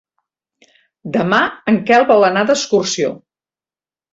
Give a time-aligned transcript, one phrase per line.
[1.17, 1.41] Demà
[1.73, 3.13] en Quel vol anar d'excursió.